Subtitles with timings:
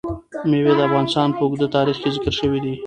[0.49, 2.73] مېوې د افغانستان په اوږده تاریخ کې ذکر شوی دی.